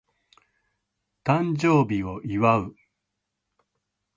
[1.23, 2.75] 誕生日を祝う